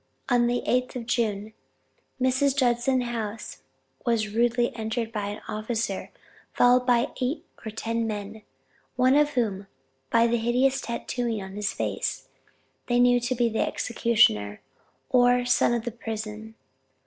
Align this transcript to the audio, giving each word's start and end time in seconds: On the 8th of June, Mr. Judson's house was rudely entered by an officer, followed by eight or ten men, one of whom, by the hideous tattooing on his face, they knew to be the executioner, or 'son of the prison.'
On 0.29 0.47
the 0.47 0.63
8th 0.67 0.95
of 0.95 1.05
June, 1.05 1.53
Mr. 2.19 2.57
Judson's 2.57 3.05
house 3.05 3.61
was 4.03 4.29
rudely 4.29 4.75
entered 4.75 5.11
by 5.11 5.27
an 5.27 5.41
officer, 5.47 6.09
followed 6.53 6.87
by 6.87 7.11
eight 7.21 7.45
or 7.63 7.69
ten 7.69 8.07
men, 8.07 8.41
one 8.95 9.13
of 9.15 9.33
whom, 9.35 9.67
by 10.09 10.25
the 10.25 10.37
hideous 10.37 10.81
tattooing 10.81 11.39
on 11.39 11.53
his 11.53 11.71
face, 11.71 12.29
they 12.87 12.99
knew 12.99 13.19
to 13.19 13.35
be 13.35 13.47
the 13.47 13.59
executioner, 13.61 14.59
or 15.11 15.45
'son 15.45 15.71
of 15.71 15.85
the 15.85 15.91
prison.' 15.91 16.55